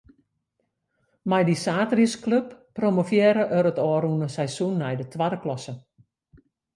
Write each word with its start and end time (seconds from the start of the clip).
Mei 1.33 1.43
dy 1.49 1.55
saterdeisklup 1.63 2.47
promovearre 2.79 3.43
er 3.57 3.69
it 3.71 3.81
ôfrûne 3.89 4.27
seizoen 4.37 4.75
nei 4.81 4.95
de 4.99 5.05
twadde 5.13 5.37
klasse. 5.43 5.73